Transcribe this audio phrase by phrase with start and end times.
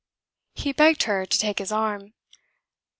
[0.55, 2.13] He begged her to take his arm.